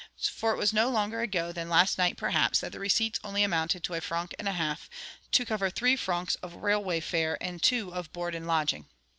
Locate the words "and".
4.39-4.47, 7.39-7.61, 8.33-8.47